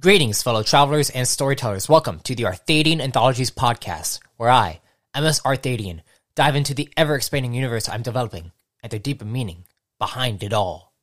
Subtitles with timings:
[0.00, 1.86] Greetings, fellow travelers and storytellers.
[1.86, 4.80] Welcome to the Arthadian Anthologies podcast, where I,
[5.14, 6.00] MS Arthadian,
[6.34, 8.52] dive into the ever expanding universe I'm developing
[8.82, 9.66] and the deeper meaning
[9.98, 10.94] behind it all.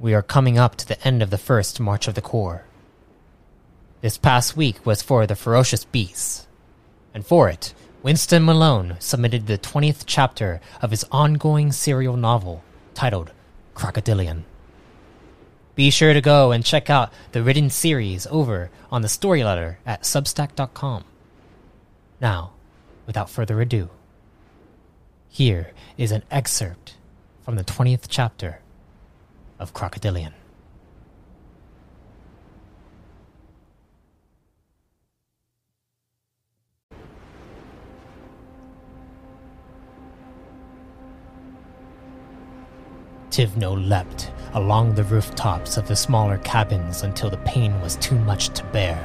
[0.00, 2.64] We are coming up to the end of the first March of the Core.
[4.00, 6.46] This past week was for the Ferocious Beasts,
[7.12, 7.74] and for it,
[8.06, 12.62] Winston Malone submitted the 20th chapter of his ongoing serial novel
[12.94, 13.32] titled
[13.74, 14.44] Crocodilian.
[15.74, 20.02] Be sure to go and check out the written series over on the Storyletter at
[20.02, 21.02] substack.com.
[22.20, 22.52] Now,
[23.08, 23.90] without further ado,
[25.28, 26.94] here is an excerpt
[27.42, 28.60] from the 20th chapter
[29.58, 30.32] of Crocodilian.
[43.36, 48.48] Tivno leapt along the rooftops of the smaller cabins until the pain was too much
[48.54, 48.96] to bear.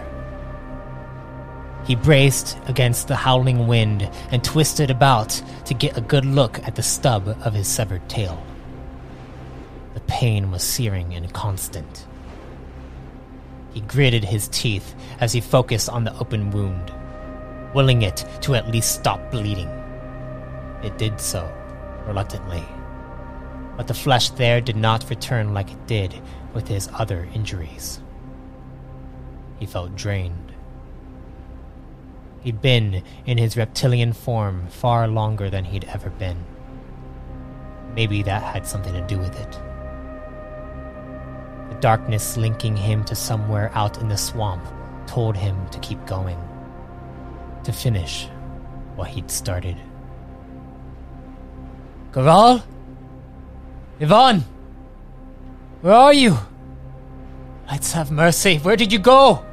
[1.85, 5.31] He braced against the howling wind and twisted about
[5.65, 8.41] to get a good look at the stub of his severed tail.
[9.95, 12.07] The pain was searing and constant.
[13.73, 16.93] He gritted his teeth as he focused on the open wound,
[17.73, 19.67] willing it to at least stop bleeding.
[20.83, 21.51] It did so,
[22.07, 22.66] reluctantly
[23.81, 26.13] but the flesh there did not return like it did
[26.53, 27.99] with his other injuries.
[29.57, 30.51] He felt drained.
[32.41, 36.45] He'd been in his reptilian form far longer than he'd ever been.
[37.95, 39.51] Maybe that had something to do with it.
[41.73, 44.63] The darkness linking him to somewhere out in the swamp
[45.07, 46.38] told him to keep going,
[47.63, 48.27] to finish
[48.95, 49.77] what he'd started.
[52.11, 52.61] Garal?
[54.02, 54.44] Yvonne!
[55.81, 56.35] Where are you?
[57.67, 58.57] Lights have mercy.
[58.57, 59.45] Where did you go?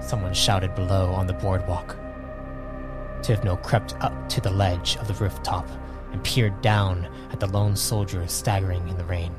[0.00, 1.94] Someone shouted below on the boardwalk.
[3.20, 5.68] Tivno crept up to the ledge of the rooftop
[6.12, 9.34] and peered down at the lone soldier staggering in the rain.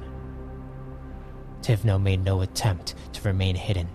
[1.63, 3.88] Tivno made no attempt to remain hidden,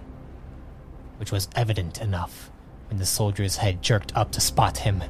[1.18, 2.50] which was evident enough
[2.88, 5.00] when the soldier's head jerked up to spot him.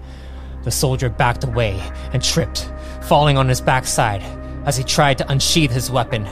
[0.65, 1.81] The soldier backed away
[2.13, 2.71] and tripped,
[3.01, 4.23] falling on his backside
[4.67, 6.25] as he tried to unsheath his weapon,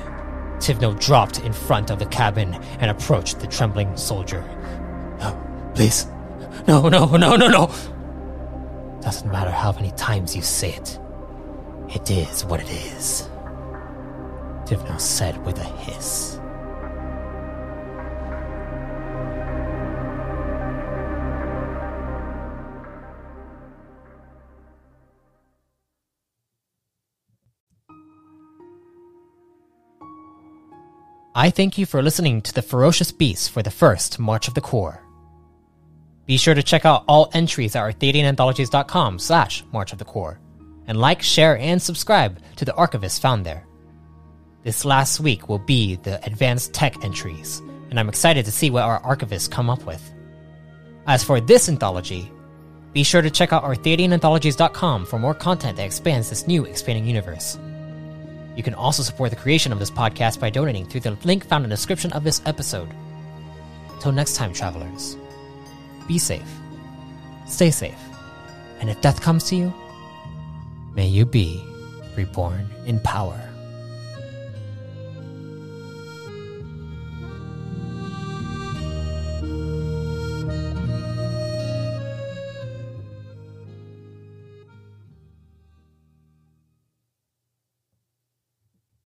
[0.59, 4.43] Tivno dropped in front of the cabin and approached the trembling soldier.
[5.19, 6.07] No, please.
[6.69, 7.67] No, no, no, no, no.
[9.01, 10.99] Doesn't matter how many times you say it.
[11.89, 13.29] It is what it is.
[14.65, 16.39] Tivno said with a hiss.
[31.35, 34.61] I thank you for listening to The Ferocious Beasts for the first March of the
[34.61, 35.03] Core.
[36.27, 40.39] Be sure to check out all entries at arthadiananthologies.com slash March of the Core,
[40.87, 43.67] and like, share, and subscribe to the archivist found there.
[44.63, 48.83] This last week will be the advanced tech entries, and I'm excited to see what
[48.83, 50.03] our archivists come up with.
[51.07, 52.31] As for this anthology,
[52.93, 57.59] be sure to check out arthadiananthologies.com for more content that expands this new expanding universe.
[58.57, 61.65] You can also support the creation of this podcast by donating through the link found
[61.65, 62.89] in the description of this episode.
[63.91, 65.17] Until next time, travelers,
[66.07, 66.49] be safe,
[67.47, 67.99] stay safe,
[68.81, 69.73] and if death comes to you,
[70.95, 71.63] may you be
[72.17, 73.52] reborn in power.